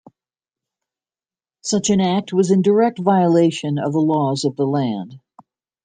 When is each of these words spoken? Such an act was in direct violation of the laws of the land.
Such 1.61 1.91
an 1.91 2.01
act 2.01 2.33
was 2.33 2.49
in 2.49 2.63
direct 2.63 2.97
violation 2.97 3.77
of 3.77 3.93
the 3.93 3.99
laws 4.01 4.45
of 4.45 4.55
the 4.55 4.65
land. 4.65 5.19